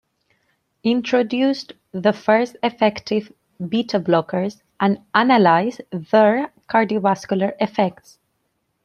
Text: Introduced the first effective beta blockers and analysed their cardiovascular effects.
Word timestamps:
Introduced 0.83 1.73
the 1.91 2.11
first 2.11 2.57
effective 2.63 3.31
beta 3.69 3.99
blockers 3.99 4.63
and 4.79 4.99
analysed 5.13 5.81
their 5.91 6.51
cardiovascular 6.67 7.53
effects. 7.61 8.17